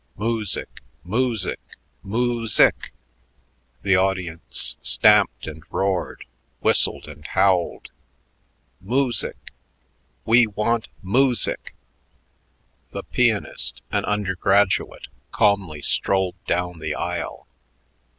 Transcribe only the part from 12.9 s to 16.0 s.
pianist, an undergraduate, calmly